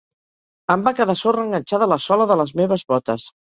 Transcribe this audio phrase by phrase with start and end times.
[0.75, 3.31] Em va quedar sorra enganxada a la sola de les meves botes.